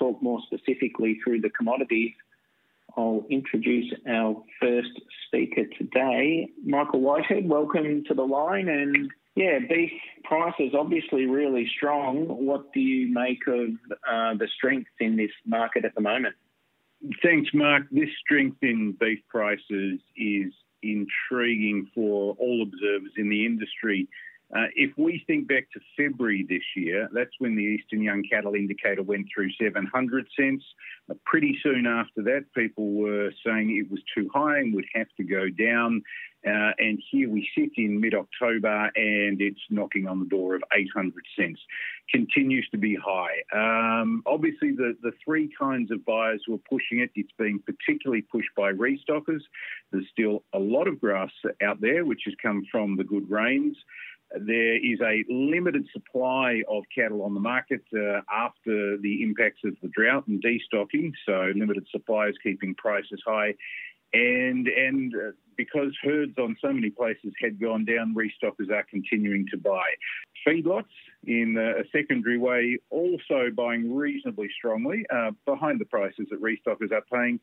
[0.00, 2.12] talk more specifically through the commodities,
[2.96, 7.48] I'll introduce our first speaker today, Michael Whitehead.
[7.48, 8.68] Welcome to the line.
[8.68, 9.92] And yeah, beef
[10.24, 12.26] prices obviously really strong.
[12.26, 13.70] What do you make of
[14.10, 16.34] uh, the strength in this market at the moment?
[17.22, 17.84] Thanks, Mark.
[17.90, 24.08] This strength in beef prices is intriguing for all observers in the industry.
[24.54, 28.54] Uh, if we think back to February this year, that's when the Eastern Young Cattle
[28.54, 30.64] Indicator went through 700 cents.
[31.08, 35.06] Uh, pretty soon after that, people were saying it was too high and would have
[35.18, 36.02] to go down.
[36.46, 40.62] Uh, and here we sit in mid October and it's knocking on the door of
[40.74, 41.60] 800 cents.
[42.10, 43.42] Continues to be high.
[43.54, 48.22] Um, obviously, the, the three kinds of buyers who are pushing it, it's being particularly
[48.22, 49.42] pushed by restockers.
[49.92, 51.30] There's still a lot of grass
[51.62, 53.76] out there, which has come from the good rains.
[54.38, 59.74] There is a limited supply of cattle on the market uh, after the impacts of
[59.82, 63.54] the drought and destocking, so limited supply is keeping prices high.
[64.12, 69.46] And and uh, because herds on so many places had gone down, restockers are continuing
[69.50, 69.88] to buy.
[70.46, 70.84] Feedlots,
[71.26, 77.04] in a secondary way, also buying reasonably strongly uh, behind the prices that restockers are
[77.12, 77.38] paying.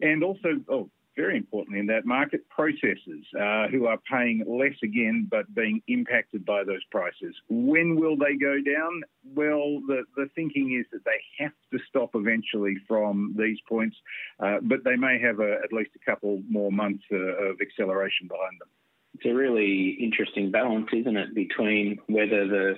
[0.00, 5.26] And also, oh, very importantly in that market, processors uh, who are paying less again
[5.28, 7.34] but being impacted by those prices.
[7.48, 9.02] When will they go down?
[9.34, 13.96] Well, the, the thinking is that they have to stop eventually from these points,
[14.38, 18.28] uh, but they may have a, at least a couple more months uh, of acceleration
[18.28, 18.68] behind them.
[19.14, 22.74] It's a really interesting balance, isn't it, between whether the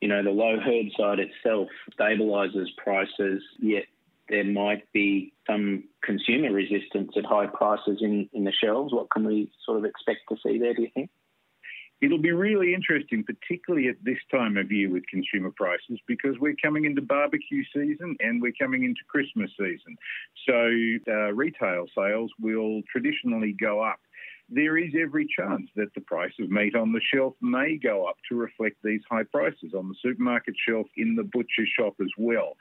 [0.00, 3.84] you know the low herd side itself stabilizes prices, yet
[4.30, 8.92] there might be some consumer resistance at high prices in, in the shelves.
[8.92, 11.10] What can we sort of expect to see there, do you think?
[12.00, 16.56] It'll be really interesting, particularly at this time of year with consumer prices, because we're
[16.62, 19.98] coming into barbecue season and we're coming into Christmas season.
[20.48, 24.00] So uh, retail sales will traditionally go up.
[24.48, 28.16] There is every chance that the price of meat on the shelf may go up
[28.30, 32.56] to reflect these high prices on the supermarket shelf, in the butcher shop as well.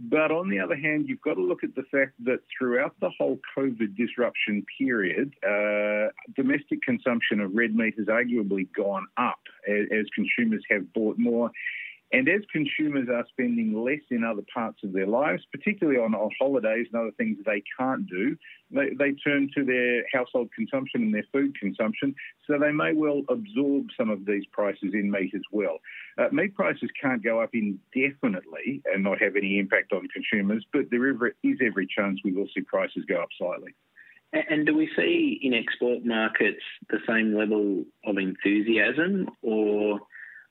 [0.00, 3.10] But on the other hand, you've got to look at the fact that throughout the
[3.18, 9.86] whole COVID disruption period, uh, domestic consumption of red meat has arguably gone up as,
[9.90, 11.50] as consumers have bought more.
[12.10, 16.86] And as consumers are spending less in other parts of their lives, particularly on, holidays
[16.92, 18.36] and other things they can't do,
[18.70, 22.14] they, they turn to their household consumption and their food consumption.
[22.46, 25.78] So they may well absorb some of these prices in meat as well.
[26.16, 30.90] Uh, meat prices can't go up indefinitely and not have any impact on consumers, but
[30.90, 33.74] there is every chance we will see prices go up slightly.
[34.32, 40.00] And do we see in export markets the same level of enthusiasm or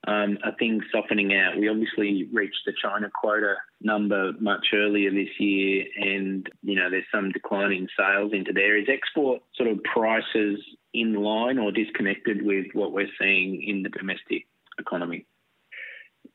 [0.08, 1.58] um, are things softening out?
[1.58, 7.04] We obviously reached the China quota number much earlier this year, and you know there's
[7.12, 8.78] some declining sales into there.
[8.78, 10.60] Is export sort of prices
[10.94, 14.46] in line or disconnected with what we're seeing in the domestic
[14.78, 15.26] economy?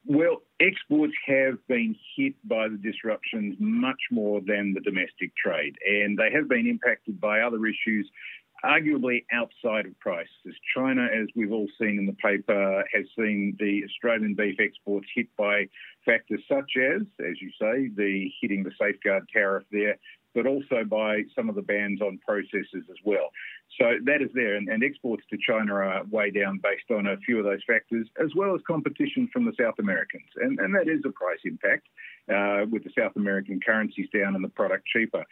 [0.06, 6.16] Well, exports have been hit by the disruptions much more than the domestic trade, and
[6.16, 8.08] they have been impacted by other issues
[8.66, 10.56] arguably outside of prices.
[10.76, 15.28] China, as we've all seen in the paper, has seen the Australian beef exports hit
[15.38, 15.68] by
[16.06, 19.98] factors such as, as you say, the hitting the safeguard tariff there,
[20.34, 23.30] but also by some of the bans on processors as well.
[23.80, 27.18] So that is there, and, and, exports to China are way down based on a
[27.18, 30.30] few of those factors, as well as competition from the South Americans.
[30.38, 31.88] And, and that is a price impact
[32.30, 35.26] uh, with the South American currencies down and the product cheaper.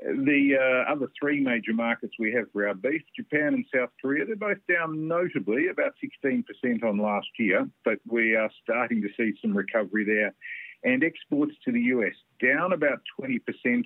[0.00, 4.24] The uh, other three major markets we have for our beef, Japan and South Korea,
[4.26, 5.94] they're both down notably, about
[6.24, 6.44] 16%
[6.84, 10.34] on last year, but we are starting to see some recovery there.
[10.84, 13.40] And exports to the US down about 20%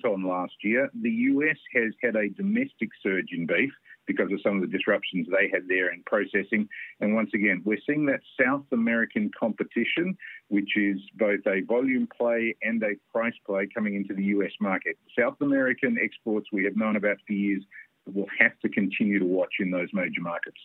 [0.05, 0.89] on last year.
[1.01, 3.71] The US has had a domestic surge in beef
[4.05, 6.67] because of some of the disruptions they had there in processing.
[6.99, 10.17] And once again, we're seeing that South American competition,
[10.49, 14.97] which is both a volume play and a price play coming into the US market.
[15.17, 17.63] South American exports we have known about for years,
[18.05, 20.59] we'll have to continue to watch in those major markets.